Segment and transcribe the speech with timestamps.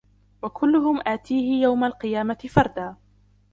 [0.41, 2.95] وَكُلُّهُمْ آتِيهِ يَوْمَ الْقِيَامَةِ فَرْدًا